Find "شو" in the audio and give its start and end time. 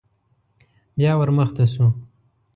1.73-1.87